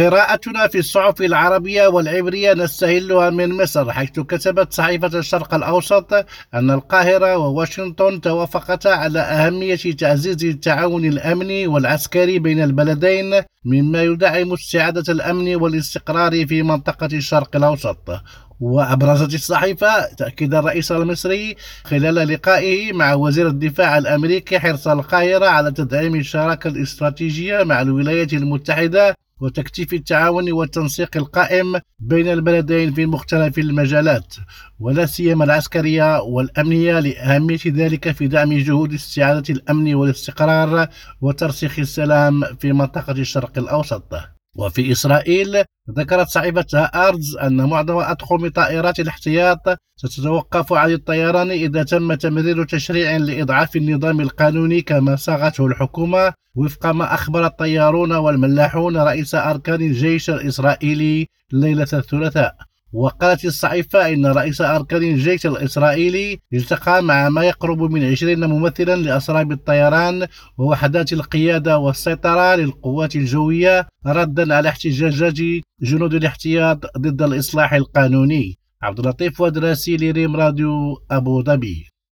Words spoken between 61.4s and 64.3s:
ليلة الثلاثاء. وقالت الصحيفة إن